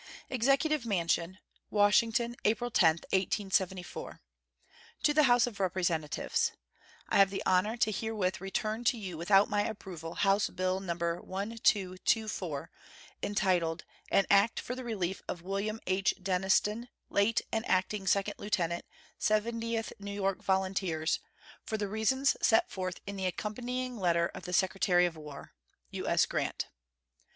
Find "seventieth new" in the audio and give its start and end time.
19.19-20.15